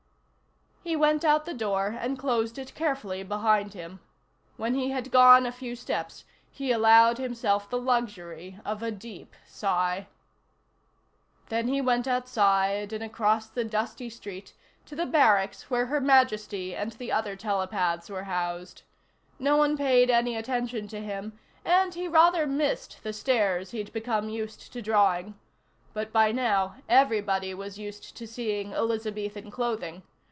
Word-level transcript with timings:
He 0.83 0.95
went 0.95 1.23
out 1.23 1.45
the 1.45 1.53
door 1.53 1.95
and 1.97 2.17
closed 2.17 2.57
it 2.57 2.73
carefully 2.73 3.21
behind 3.21 3.75
him. 3.75 3.99
When 4.57 4.73
he 4.73 4.89
had 4.89 5.11
gone 5.11 5.45
a 5.45 5.51
few 5.51 5.75
steps 5.75 6.25
he 6.49 6.71
allowed 6.71 7.19
himself 7.19 7.69
the 7.69 7.77
luxury 7.79 8.59
of 8.65 8.81
a 8.81 8.89
deep 8.89 9.35
sigh. 9.45 10.07
Then 11.49 11.67
he 11.67 11.81
went 11.81 12.07
outside 12.07 12.91
and 12.91 13.03
across 13.03 13.47
the 13.47 13.63
dusty 13.63 14.09
street 14.09 14.53
to 14.87 14.95
the 14.95 15.05
barracks 15.05 15.69
where 15.69 15.85
Her 15.85 16.01
Majesty 16.01 16.75
and 16.75 16.91
the 16.93 17.11
other 17.11 17.35
telepaths 17.35 18.09
were 18.09 18.23
housed. 18.23 18.81
No 19.37 19.57
one 19.57 19.77
paid 19.77 20.09
any 20.09 20.35
attention 20.35 20.87
to 20.89 20.99
him, 20.99 21.37
and 21.63 21.93
he 21.93 22.07
rather 22.07 22.47
missed 22.47 23.03
the 23.03 23.13
stares 23.13 23.69
he'd 23.69 23.93
become 23.93 24.29
used 24.29 24.73
to 24.73 24.81
drawing. 24.81 25.35
But 25.93 26.11
by 26.11 26.31
now, 26.31 26.77
everybody 26.89 27.53
was 27.53 27.77
used 27.77 28.17
to 28.17 28.27
seeing 28.27 28.71
Elizabethan 28.73 29.51
clothing. 29.51 30.01